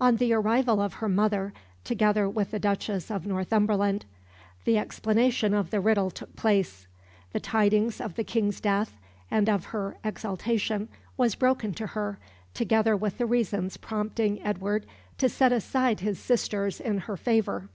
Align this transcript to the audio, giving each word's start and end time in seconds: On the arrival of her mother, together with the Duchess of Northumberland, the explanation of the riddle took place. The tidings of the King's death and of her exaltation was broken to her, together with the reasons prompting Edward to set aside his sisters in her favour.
On 0.00 0.16
the 0.16 0.32
arrival 0.32 0.80
of 0.80 0.94
her 0.94 1.10
mother, 1.10 1.52
together 1.84 2.26
with 2.26 2.52
the 2.52 2.58
Duchess 2.58 3.10
of 3.10 3.26
Northumberland, 3.26 4.06
the 4.64 4.78
explanation 4.78 5.52
of 5.52 5.68
the 5.68 5.78
riddle 5.78 6.10
took 6.10 6.34
place. 6.36 6.86
The 7.34 7.40
tidings 7.40 8.00
of 8.00 8.14
the 8.14 8.24
King's 8.24 8.62
death 8.62 8.96
and 9.30 9.46
of 9.46 9.66
her 9.66 9.98
exaltation 10.02 10.88
was 11.18 11.34
broken 11.34 11.74
to 11.74 11.88
her, 11.88 12.18
together 12.54 12.96
with 12.96 13.18
the 13.18 13.26
reasons 13.26 13.76
prompting 13.76 14.40
Edward 14.42 14.86
to 15.18 15.28
set 15.28 15.52
aside 15.52 16.00
his 16.00 16.18
sisters 16.18 16.80
in 16.80 17.00
her 17.00 17.18
favour. 17.18 17.68